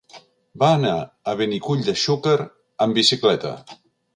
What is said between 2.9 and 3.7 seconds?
bicicleta.